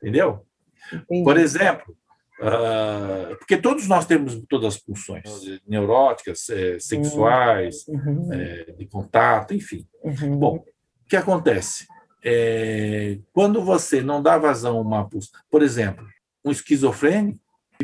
[0.00, 0.44] entendeu?
[0.92, 1.24] Entendi.
[1.24, 1.96] Por exemplo,
[2.40, 5.24] uh, porque todos nós temos todas as pulsões
[5.66, 8.32] neuróticas, é, sexuais, uhum.
[8.32, 9.86] é, de contato, enfim.
[10.02, 10.38] Uhum.
[10.38, 11.86] Bom, o que acontece?
[12.22, 16.06] É, quando você não dá vazão a uma pulsão, por exemplo,
[16.44, 17.38] um esquizofrênico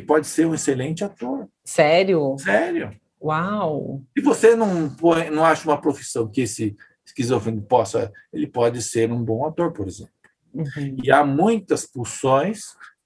[0.06, 1.48] pode ser um excelente ator.
[1.64, 2.36] Sério?
[2.38, 2.99] Sério.
[3.22, 4.02] Uau!
[4.16, 4.94] E você não,
[5.32, 9.86] não acha uma profissão que esse esquizofrênico possa, ele pode ser um bom ator, por
[9.86, 10.12] exemplo.
[10.54, 10.96] Uhum.
[11.02, 12.60] E há muitas pulsões,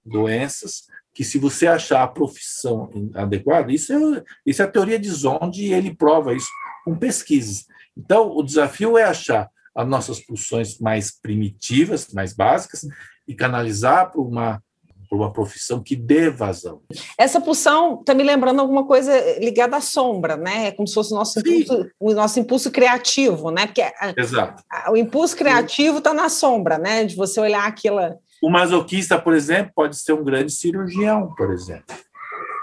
[0.05, 5.09] doenças, que se você achar a profissão adequada, isso é, isso é a teoria de
[5.09, 6.49] Zonde e ele prova isso
[6.85, 7.67] com pesquisas.
[7.97, 12.87] Então, o desafio é achar as nossas pulsões mais primitivas, mais básicas,
[13.27, 14.63] e canalizar para uma
[15.15, 16.81] por uma profissão que dê vazão.
[17.17, 20.67] Essa pulsão está me lembrando alguma coisa ligada à sombra, né?
[20.67, 23.67] É como se fosse o nosso, impulso, o nosso impulso criativo, né?
[23.67, 23.85] Porque
[24.17, 24.65] Exato.
[24.69, 27.05] A, o impulso criativo está na sombra, né?
[27.05, 28.01] De você olhar aquilo.
[28.43, 31.95] O masoquista, por exemplo, pode ser um grande cirurgião, por exemplo.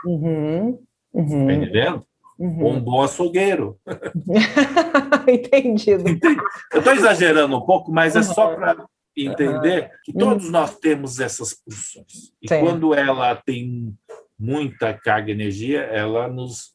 [0.05, 0.77] Uhum,
[1.13, 1.47] uhum.
[1.47, 2.03] Tá entendendo?
[2.37, 2.63] Uhum.
[2.63, 3.77] Ou um bom açougueiro.
[5.25, 6.03] Entendido.
[6.73, 10.51] Eu estou exagerando um pouco, mas é só para entender que todos uhum.
[10.51, 12.33] nós temos essas pulsões.
[12.41, 12.59] E Sim.
[12.61, 13.93] quando ela tem
[14.39, 16.73] muita carga de energia, ela nos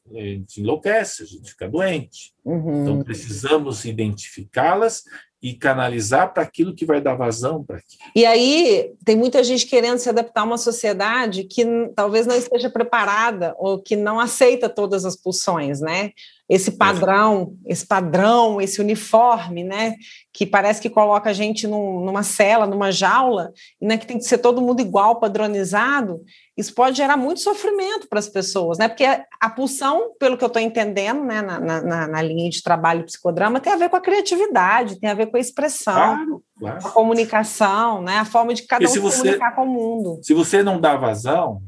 [0.55, 2.33] enlouquece, a gente fica doente.
[2.45, 2.81] Uhum.
[2.81, 5.03] Então, precisamos identificá-las
[5.47, 8.01] e canalizar para aquilo que vai dar vazão para aquilo.
[8.13, 12.69] E aí, tem muita gente querendo se adaptar a uma sociedade que talvez não esteja
[12.69, 16.11] preparada ou que não aceita todas as pulsões, né?
[16.49, 19.95] esse padrão, esse padrão, esse uniforme, né,
[20.31, 24.23] que parece que coloca a gente num, numa cela, numa jaula, né, que tem que
[24.23, 26.23] ser todo mundo igual, padronizado,
[26.55, 30.47] isso pode gerar muito sofrimento para as pessoas, né, porque a pulsão, pelo que eu
[30.47, 34.01] estou entendendo, né, na, na, na, linha de trabalho psicodrama, tem a ver com a
[34.01, 36.87] criatividade, tem a ver com a expressão, claro, claro.
[36.87, 40.19] a comunicação, né, a forma de cada um se você, comunicar com o mundo.
[40.23, 41.61] Se você não dá vazão,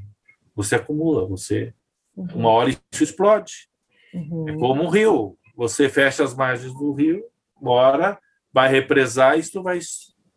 [0.56, 1.74] você acumula, você,
[2.16, 2.28] uhum.
[2.36, 3.70] uma hora isso explode.
[4.14, 4.46] Uhum.
[4.50, 5.38] É como um rio.
[5.56, 7.24] Você fecha as margens do rio,
[7.62, 8.18] bora,
[8.52, 9.80] vai represar, isso vai,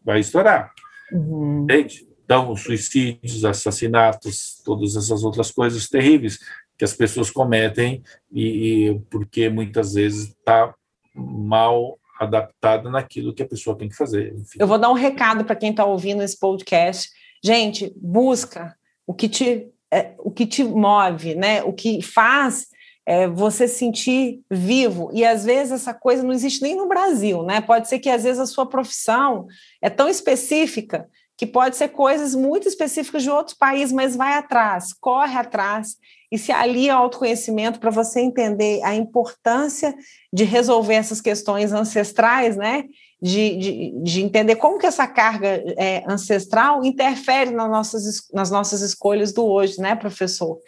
[0.04, 0.72] vai estourar.
[1.12, 1.64] Uhum.
[1.64, 2.06] Entende?
[2.24, 6.38] Então, suicídios, assassinatos, todas essas outras coisas terríveis
[6.78, 10.74] que as pessoas cometem e, e porque muitas vezes está
[11.14, 14.34] mal adaptada naquilo que a pessoa tem que fazer.
[14.34, 14.58] Enfim.
[14.58, 17.10] Eu vou dar um recado para quem está ouvindo esse podcast.
[17.42, 18.74] Gente, busca
[19.06, 21.62] o que te é, o que te move, né?
[21.62, 22.68] O que faz
[23.04, 25.10] é, você sentir vivo.
[25.12, 27.60] E às vezes essa coisa não existe nem no Brasil, né?
[27.60, 29.46] Pode ser que às vezes a sua profissão
[29.82, 31.08] é tão específica
[31.42, 35.96] que pode ser coisas muito específicas de outro país, mas vai atrás, corre atrás
[36.30, 39.92] e se alia ao autoconhecimento para você entender a importância
[40.32, 42.84] de resolver essas questões ancestrais, né?
[43.20, 48.80] De, de, de entender como que essa carga é, ancestral interfere nas nossas, nas nossas
[48.80, 50.60] escolhas do hoje, né, professor?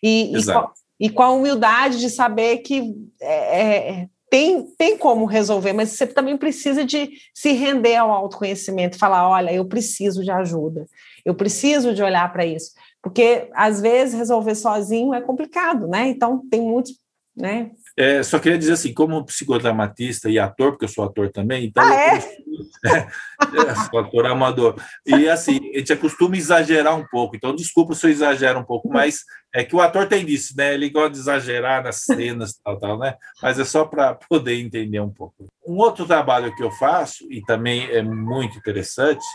[0.00, 0.74] E, Exato.
[0.76, 5.90] e e com a humildade de saber que é, é, tem, tem como resolver, mas
[5.90, 10.86] você também precisa de se render ao autoconhecimento, falar, olha, eu preciso de ajuda,
[11.24, 12.70] eu preciso de olhar para isso,
[13.02, 16.08] porque às vezes resolver sozinho é complicado, né?
[16.08, 16.92] Então tem muitos,
[17.36, 17.72] né?
[18.00, 21.84] É, só queria dizer assim, como psicodramatista e ator, porque eu sou ator também, então
[21.84, 22.16] ah, é?
[22.88, 24.76] é, sou ator amador.
[25.04, 28.88] E assim, a gente acostuma exagerar um pouco, então desculpa se eu exagero um pouco,
[28.88, 29.22] mas
[29.54, 30.72] é que o ator tem disso, né?
[30.72, 33.16] Ele gosta de exagerar nas cenas tal, tal, né?
[33.42, 35.48] Mas é só para poder entender um pouco.
[35.66, 39.26] Um outro trabalho que eu faço, e também é muito interessante,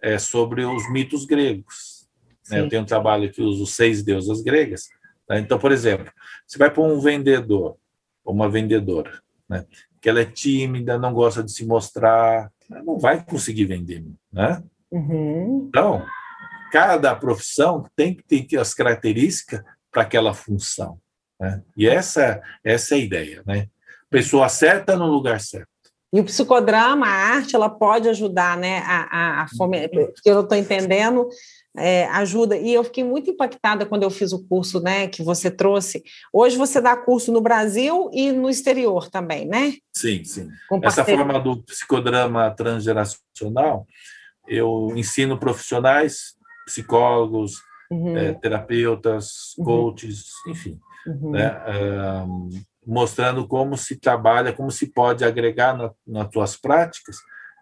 [0.00, 2.08] é sobre os mitos gregos.
[2.48, 2.60] Né?
[2.60, 4.88] Eu tenho um trabalho que usa os seis deusas gregas.
[5.28, 5.40] Né?
[5.40, 6.10] Então, por exemplo,
[6.46, 7.76] você vai para um vendedor,
[8.30, 9.64] uma vendedora, né?
[10.00, 14.62] que ela é tímida, não gosta de se mostrar, não vai conseguir vender, né?
[14.90, 15.66] Uhum.
[15.68, 16.04] Então,
[16.72, 20.98] cada profissão tem que ter as características para aquela função,
[21.38, 21.62] né?
[21.76, 23.68] E essa, essa é a ideia, né?
[24.08, 25.68] Pessoa certa no lugar certo.
[26.12, 28.78] E o psicodrama, a arte, ela pode ajudar, né?
[28.80, 31.28] A, a, a fome, que eu estou entendendo,
[31.76, 32.56] é, ajuda.
[32.56, 36.02] E eu fiquei muito impactada quando eu fiz o curso né, que você trouxe.
[36.32, 39.74] Hoje você dá curso no Brasil e no exterior também, né?
[39.92, 40.48] Sim, sim.
[40.82, 43.86] Essa forma do psicodrama transgeracional,
[44.48, 46.34] eu ensino profissionais,
[46.66, 47.54] psicólogos,
[47.90, 48.16] uhum.
[48.16, 49.64] é, terapeutas, uhum.
[49.64, 51.30] coaches, enfim, uhum.
[51.30, 51.56] né,
[52.26, 52.48] um,
[52.86, 57.16] mostrando como se trabalha, como se pode agregar na, nas suas práticas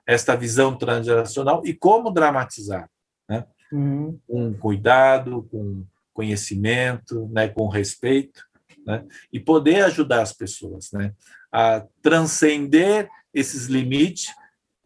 [0.06, 2.88] esta visão transgeracional e como dramatizar.
[3.28, 3.44] Né?
[3.72, 4.18] uhum.
[4.26, 8.42] com cuidado, com conhecimento, né, com respeito,
[8.86, 11.12] né, e poder ajudar as pessoas né,
[11.52, 14.32] a transcender esses limites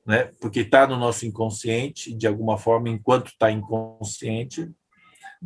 [0.04, 0.30] né?
[0.40, 4.70] Porque está no nosso inconsciente, de alguma forma, enquanto está inconsciente,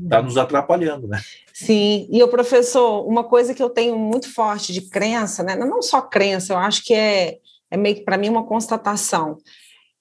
[0.03, 1.21] está nos atrapalhando, né?
[1.53, 5.57] Sim, e o professor, uma coisa que eu tenho muito forte de crença, né?
[5.57, 7.39] Não só crença, eu acho que é,
[7.71, 9.39] é meio que para mim uma constatação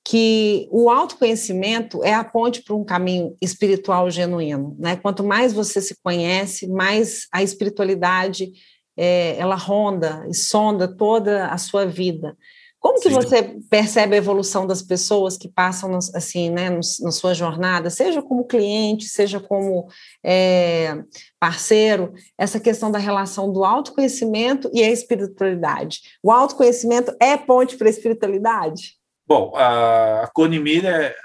[0.08, 4.96] que o autoconhecimento é a ponte para um caminho espiritual genuíno, né?
[4.98, 8.52] Quanto mais você se conhece, mais a espiritualidade
[8.96, 12.38] é, ela ronda e sonda toda a sua vida.
[12.86, 13.16] Como que Sim.
[13.16, 18.46] você percebe a evolução das pessoas que passam assim, né, na sua jornada, seja como
[18.46, 19.88] cliente, seja como
[20.24, 20.96] é,
[21.40, 26.02] parceiro, essa questão da relação do autoconhecimento e a espiritualidade?
[26.22, 29.00] O autoconhecimento é ponte para a espiritualidade?
[29.28, 31.16] Bom, a Cone Miller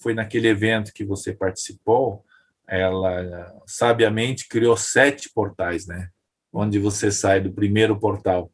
[0.00, 2.24] foi naquele evento que você participou,
[2.68, 6.08] ela sabiamente criou sete portais, né?
[6.52, 8.48] Onde você sai do primeiro portal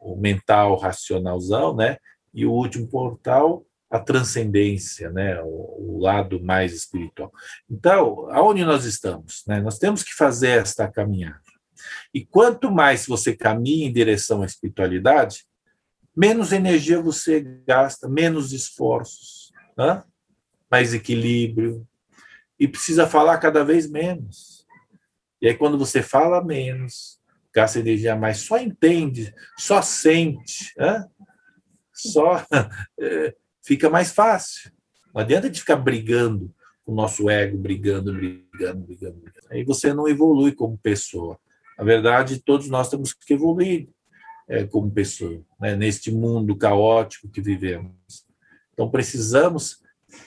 [0.00, 1.98] o mental racionalzão, né?
[2.32, 5.40] E o último portal, a transcendência, né?
[5.42, 7.32] O, o, lado mais espiritual.
[7.70, 9.42] Então, aonde nós estamos?
[9.46, 9.60] Né?
[9.60, 11.40] Nós temos que fazer esta caminhada.
[12.12, 15.44] E quanto mais você caminha em direção à espiritualidade,
[16.16, 20.02] menos energia você gasta, menos esforços, né?
[20.70, 21.86] mais equilíbrio,
[22.58, 24.66] e precisa falar cada vez menos.
[25.40, 27.17] E aí, quando você fala menos,
[27.58, 31.04] gasta energia mais, só entende, só sente, né?
[31.92, 32.46] só
[33.00, 34.70] é, fica mais fácil.
[35.12, 39.48] Não adianta de ficar brigando com o nosso ego, brigando, brigando, brigando, brigando.
[39.50, 41.36] Aí você não evolui como pessoa.
[41.76, 43.88] Na verdade, todos nós temos que evoluir
[44.48, 45.74] é, como pessoa, né?
[45.74, 47.92] neste mundo caótico que vivemos.
[48.72, 49.82] Então, precisamos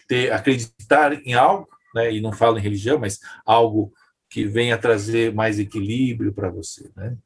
[0.05, 2.11] ter, acreditar em algo, né?
[2.11, 3.93] e não falo em religião, mas algo
[4.31, 7.17] que venha trazer mais equilíbrio para você, né?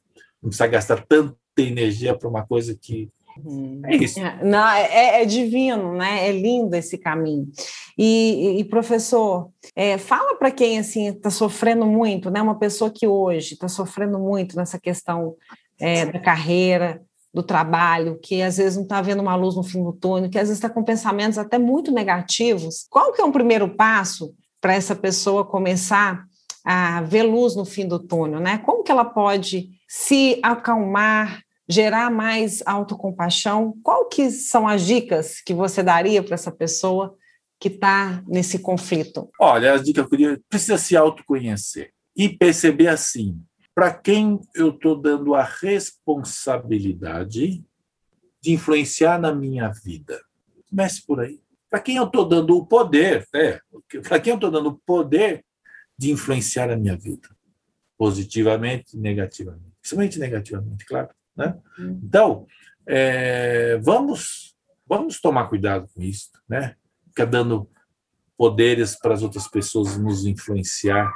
[0.42, 3.80] Não precisa gastar tanta energia para uma coisa que uhum.
[3.86, 4.20] é isso.
[4.20, 6.28] É, não, é, é, é, divino, né?
[6.28, 7.48] É lindo esse caminho.
[7.96, 12.42] E, e professor, é, fala para quem assim está sofrendo muito, né?
[12.42, 15.36] Uma pessoa que hoje está sofrendo muito nessa questão
[15.80, 19.84] é, da carreira, do trabalho, que às vezes não está vendo uma luz no fim
[19.84, 22.88] do túnel, que às vezes está com pensamentos até muito negativos.
[22.90, 26.26] Qual que é um primeiro passo para essa pessoa começar
[26.66, 28.58] a ver luz no fim do túnel, né?
[28.58, 33.78] Como que ela pode se acalmar, gerar mais autocompaixão?
[33.84, 37.16] Qual que são as dicas que você daria para essa pessoa
[37.60, 39.30] que está nesse conflito?
[39.40, 43.40] Olha, as dicas que eu queria, precisa se autoconhecer e perceber assim,
[43.76, 47.64] para quem eu estou dando a responsabilidade
[48.42, 50.20] de influenciar na minha vida.
[50.70, 51.40] Comece por aí.
[51.70, 53.60] Para quem eu estou dando o poder, né?
[54.08, 55.44] para quem eu estou dando o poder
[55.98, 57.30] de influenciar a minha vida,
[57.98, 59.74] positivamente negativamente.
[59.82, 61.10] Principalmente negativamente, claro.
[61.36, 61.56] Né?
[61.78, 62.02] Uhum.
[62.04, 62.48] Então,
[62.88, 64.56] é, vamos,
[64.88, 66.76] vamos tomar cuidado com isso, né?
[67.08, 67.70] Fica dando
[68.38, 71.12] poderes para as outras pessoas nos influenciar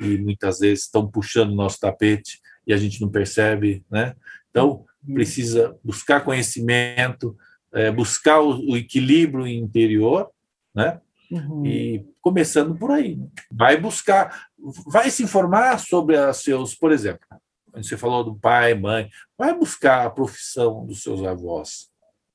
[0.00, 4.14] e muitas vezes estão puxando o nosso tapete e a gente não percebe, né?
[4.50, 5.14] Então, uhum.
[5.14, 7.36] precisa buscar conhecimento,
[7.72, 10.30] é, buscar o, o equilíbrio interior,
[10.74, 11.00] né?
[11.32, 11.64] Uhum.
[11.64, 13.18] E começando por aí.
[13.50, 14.48] Vai buscar,
[14.86, 17.26] vai se informar sobre os seus, por exemplo,
[17.74, 21.90] você falou do pai, mãe, vai buscar a profissão dos seus avós.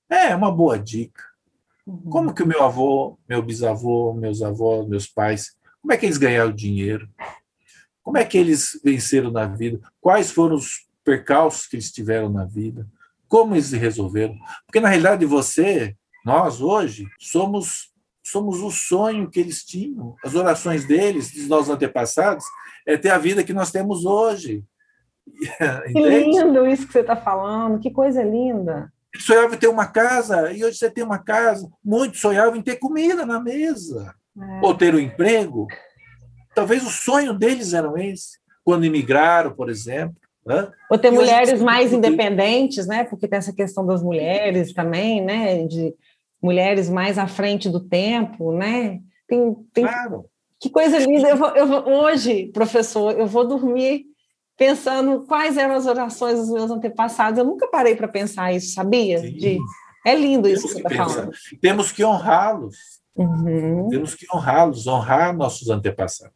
[0.10, 1.22] É uma boa dica.
[1.86, 2.10] Uhum.
[2.10, 6.18] Como que o meu avô, meu bisavô, meus avós, meus pais, como é que eles
[6.18, 7.08] ganharam dinheiro?
[8.02, 9.80] Como é que eles venceram na vida?
[10.02, 12.88] Quais foram os percalços que eles tiveram na vida?
[13.28, 14.38] Como eles resolveram?
[14.66, 17.94] Porque na realidade você, nós hoje somos
[18.30, 20.16] somos o sonho que eles tinham.
[20.24, 22.46] As orações deles, dos nossos antepassados,
[22.86, 24.64] é ter a vida que nós temos hoje.
[25.92, 28.92] Que lindo isso que você está falando, que coisa linda.
[29.14, 31.70] Ele sonhava em ter uma casa, e hoje você tem uma casa.
[31.84, 34.60] Muitos sonhavam em ter comida na mesa, é.
[34.62, 35.68] ou ter um emprego.
[36.56, 40.16] Talvez o sonho deles era esse, quando imigraram, por exemplo.
[40.46, 40.72] Né?
[40.90, 43.04] Ou ter e mulheres mais independentes, né?
[43.04, 45.68] Porque tem essa questão das mulheres também, né?
[45.68, 45.94] De
[46.42, 49.00] mulheres mais à frente do tempo, né?
[49.28, 49.86] Tem, tem...
[49.86, 50.26] Claro.
[50.60, 51.30] Que coisa linda!
[51.30, 54.06] Eu vou, eu vou, hoje, professor, eu vou dormir
[54.58, 57.38] pensando quais eram as orações dos meus antepassados.
[57.38, 59.22] Eu nunca parei para pensar isso, sabia?
[59.22, 59.60] De,
[60.06, 61.32] é lindo isso que você está falando.
[61.62, 62.76] Temos que honrá-los.
[63.16, 63.88] Uhum.
[63.90, 66.36] Temos que honrá-los, honrar nossos antepassados.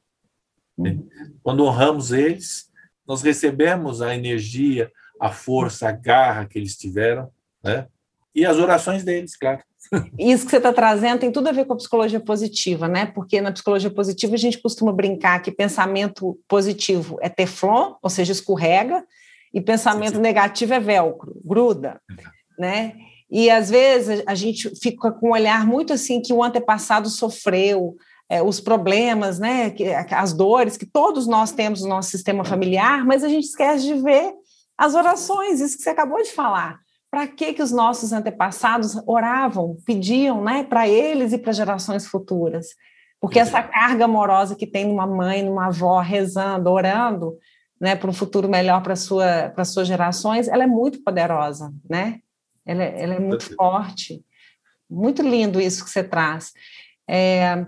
[0.77, 1.07] Uhum.
[1.41, 2.69] Quando honramos eles,
[3.07, 7.29] nós recebemos a energia, a força, a garra que eles tiveram,
[7.63, 7.87] né?
[8.33, 9.63] E as orações deles, claro.
[10.17, 13.05] Isso que você está trazendo tem tudo a ver com a psicologia positiva, né?
[13.07, 18.31] Porque na psicologia positiva a gente costuma brincar que pensamento positivo é teflon, ou seja,
[18.31, 19.03] escorrega,
[19.53, 20.21] e pensamento sim, sim.
[20.21, 22.01] negativo é velcro, gruda,
[22.57, 22.93] né?
[23.29, 27.95] E às vezes a gente fica com um olhar muito assim que o antepassado sofreu,
[28.29, 33.05] é, os problemas, né, que, as dores que todos nós temos no nosso sistema familiar,
[33.05, 34.33] mas a gente esquece de ver
[34.77, 36.79] as orações, isso que você acabou de falar.
[37.11, 42.67] Para que que os nossos antepassados oravam, pediam, né, para eles e para gerações futuras?
[43.19, 47.37] Porque essa carga amorosa que tem numa mãe, numa avó rezando, orando,
[47.79, 52.19] né, para um futuro melhor para sua para suas gerações, ela é muito poderosa, né?
[52.65, 54.23] Ela, é, ela é muito forte.
[54.89, 56.51] Muito lindo isso que você traz.
[57.09, 57.65] É,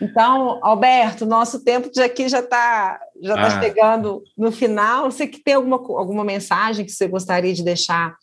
[0.00, 3.62] então, Alberto, nosso tempo de aqui já está já tá ah.
[3.62, 5.10] chegando no final.
[5.10, 8.14] Você que tem alguma, alguma mensagem que você gostaria de deixar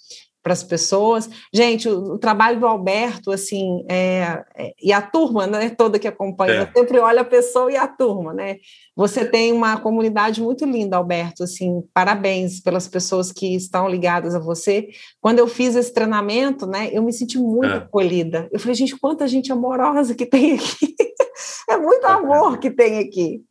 [0.44, 1.30] para as pessoas.
[1.54, 6.08] Gente, o, o, trabalho do Alberto, assim, é, é, e a turma né, toda que
[6.08, 6.78] acompanha, é.
[6.78, 8.58] sempre olha a pessoa e a turma, né?
[8.96, 14.39] Você tem uma comunidade muito linda, Alberto, assim, parabéns pelas pessoas que estão ligadas a
[14.39, 14.89] você.
[15.22, 17.78] Quando eu fiz esse treinamento, né, eu me senti muito é.
[17.78, 18.50] acolhida.
[18.52, 20.94] Eu falei, gente, quanta gente amorosa que tem aqui.
[21.70, 23.41] é muito amor que tem aqui.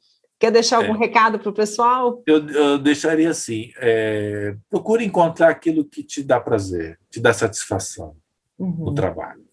[0.43, 0.99] Quer deixar algum é.
[0.99, 2.21] recado para o pessoal?
[2.27, 8.17] Eu, eu, deixaria assim: é, procure encontrar aquilo que te dá prazer, te dá satisfação
[8.59, 8.87] uhum.
[8.87, 9.45] no trabalho.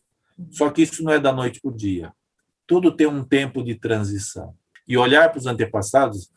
[0.49, 2.11] Só que isso não é da noite para o dia.
[2.65, 4.55] Tudo tem um tempo de transição.
[4.87, 6.31] E olhar para os antepassados,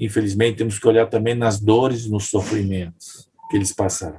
[0.00, 4.18] infelizmente, temos que olhar também nas dores e nos sofrimentos que eles passaram.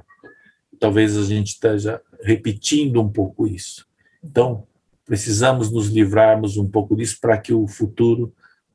[0.80, 3.86] Talvez a gente esteja repetindo um pouco isso.
[4.24, 4.66] Então,
[5.04, 8.32] precisamos nos livrarmos um pouco disso para que o futuro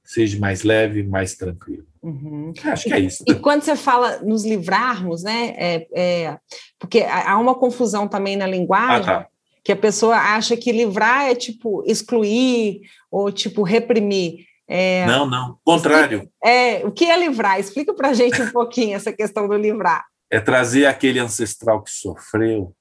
[0.10, 1.86] seja mais leve, mais tranquilo.
[2.02, 2.52] Uhum.
[2.64, 3.24] Acho que é isso.
[3.28, 5.54] E, quando você fala nos livrarmos, né?
[5.56, 6.40] É, é,
[6.80, 9.08] porque há uma confusão também na linguagem.
[9.08, 9.28] Ah, tá.
[9.64, 12.82] Que a pessoa acha que livrar é tipo excluir
[13.12, 14.46] ou tipo reprimir.
[14.68, 16.28] É, não, não, contrário.
[16.44, 17.60] É, o que é livrar?
[17.60, 20.06] Explica para a gente um pouquinho essa questão do livrar.
[20.32, 22.74] É trazer aquele ancestral que sofreu,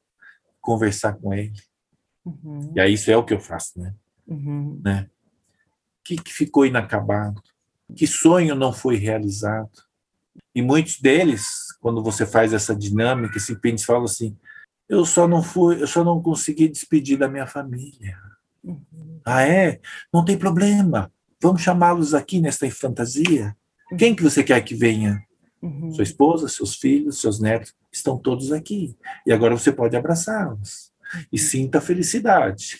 [0.62, 1.52] conversar com ele.
[2.24, 2.72] Uhum.
[2.74, 3.92] E aí isso é o que eu faço, né?
[4.26, 4.80] Uhum.
[4.82, 5.08] né?
[6.08, 7.42] Que, que ficou inacabado,
[7.94, 9.70] que sonho não foi realizado.
[10.54, 14.34] E muitos deles, quando você faz essa dinâmica, se pensa fala assim:
[14.88, 18.16] eu só não fui, eu só não consegui despedir da minha família.
[18.64, 19.20] Uhum.
[19.24, 19.80] Ah, é?
[20.12, 21.12] Não tem problema.
[21.42, 23.54] Vamos chamá-los aqui nesta fantasia.
[23.98, 25.22] Quem que você quer que venha?
[25.60, 25.92] Uhum.
[25.92, 28.96] Sua esposa, seus filhos, seus netos estão todos aqui.
[29.26, 30.90] E agora você pode abraçá-los
[31.30, 31.46] e uhum.
[31.46, 31.82] sinta a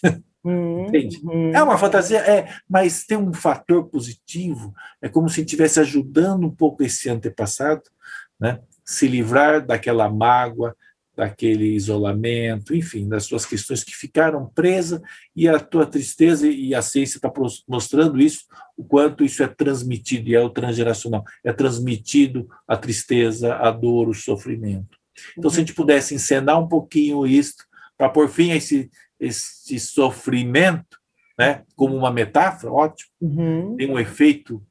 [0.48, 0.88] felicidade.
[0.88, 1.20] Entende?
[1.24, 1.54] Uhum.
[1.54, 6.54] É uma fantasia, é, mas tem um fator positivo, é como se estivesse ajudando um
[6.54, 7.82] pouco esse antepassado,
[8.40, 8.60] né?
[8.84, 10.74] se livrar daquela mágoa,
[11.18, 15.00] daquele isolamento, enfim, das suas questões que ficaram presas,
[15.34, 17.30] e a tua tristeza e a ciência está
[17.66, 18.44] mostrando isso,
[18.76, 24.08] o quanto isso é transmitido, e é o transgeracional, é transmitido a tristeza, a dor,
[24.08, 24.96] o sofrimento.
[25.36, 27.54] Então, se a gente pudesse encenar um pouquinho isso,
[27.98, 28.88] para por fim a esse,
[29.18, 30.96] esse sofrimento,
[31.36, 33.76] né, como uma metáfora, ótimo, uhum.
[33.76, 34.62] tem um efeito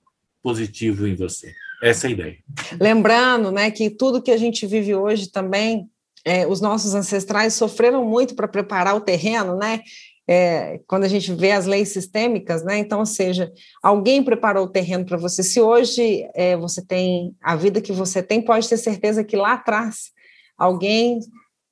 [0.41, 1.53] positivo em você.
[1.83, 2.37] Essa é a ideia.
[2.79, 5.89] Lembrando, né, que tudo que a gente vive hoje também,
[6.25, 9.81] é, os nossos ancestrais sofreram muito para preparar o terreno, né?
[10.29, 12.79] É, quando a gente vê as leis sistêmicas, né?
[12.79, 13.49] Então, ou seja,
[13.81, 15.41] alguém preparou o terreno para você.
[15.41, 19.53] Se hoje é, você tem a vida que você tem, pode ter certeza que lá
[19.53, 20.11] atrás
[20.57, 21.19] alguém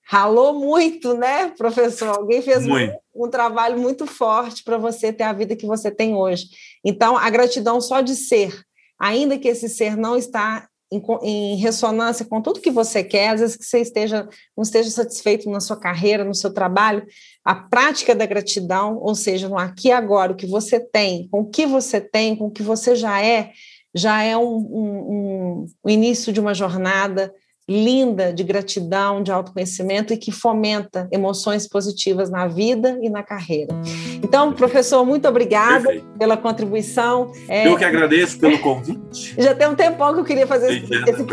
[0.05, 2.09] ralou muito, né, professor?
[2.09, 6.15] Alguém fez um, um, trabalho muito forte para você ter a vida que você tem
[6.15, 6.47] hoje.
[6.83, 8.53] Então, a gratidão só de ser,
[8.99, 13.39] ainda que esse ser não está em, em, ressonância com tudo que você quer, às
[13.39, 17.03] vezes que você esteja não esteja satisfeito na sua carreira, no seu trabalho,
[17.43, 21.39] a prática da gratidão, ou seja, no aqui e agora, o que você tem, com
[21.39, 23.51] o que você tem, com o que você já é,
[23.93, 27.33] já é um, um, um, um início de uma jornada
[27.67, 33.73] linda de gratidão, de autoconhecimento e que fomenta emoções positivas na vida e na carreira.
[34.21, 36.05] Então, professor, muito obrigada Perfeito.
[36.17, 37.31] pela contribuição.
[37.47, 37.67] É...
[37.67, 39.33] Eu que agradeço pelo convite.
[39.37, 41.23] Já tem um tempão que eu queria fazer esse,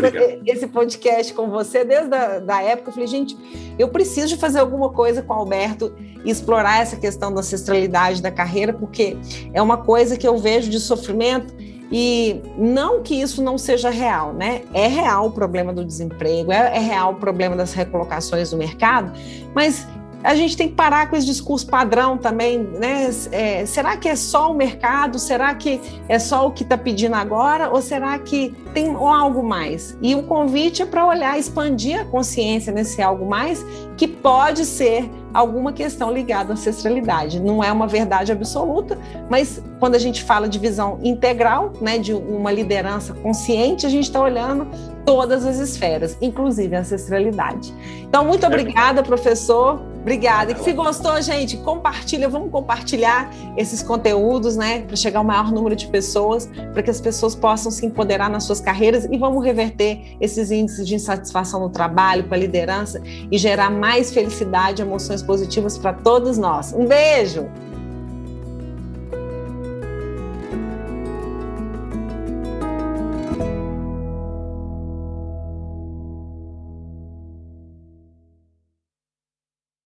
[0.45, 2.89] esse, podcast com você, desde a da época.
[2.89, 3.37] Eu falei, gente,
[3.77, 5.93] eu preciso de fazer alguma coisa com o Alberto
[6.25, 9.17] e explorar essa questão da ancestralidade da carreira, porque
[9.53, 11.53] é uma coisa que eu vejo de sofrimento
[11.91, 14.63] e não que isso não seja real, né?
[14.73, 19.11] É real o problema do desemprego, é, é real o problema das recolocações no mercado,
[19.53, 19.87] mas
[20.23, 23.09] a gente tem que parar com esse discurso padrão também, né?
[23.31, 25.19] É, será que é só o mercado?
[25.19, 27.69] Será que é só o que está pedindo agora?
[27.69, 29.97] Ou será que tem algo mais?
[30.01, 33.65] E o convite é para olhar, expandir a consciência nesse algo mais,
[33.95, 37.39] que pode ser alguma questão ligada à ancestralidade.
[37.39, 38.97] Não é uma verdade absoluta,
[39.29, 44.05] mas quando a gente fala de visão integral, né, de uma liderança consciente, a gente
[44.05, 44.67] está olhando
[45.05, 47.73] todas as esferas, inclusive a ancestralidade.
[48.01, 49.81] Então, muito obrigada, professor.
[50.01, 50.51] Obrigada.
[50.51, 55.77] E se gostou, gente, compartilha, vamos compartilhar esses conteúdos, né, para chegar ao maior número
[55.77, 60.15] de pessoas, para que as pessoas possam se empoderar nas suas carreiras e vamos reverter
[60.19, 63.01] esses índices de insatisfação no trabalho, com a liderança
[63.31, 66.73] e gerar mais felicidade, emoções positivas para todos nós.
[66.73, 67.47] Um beijo.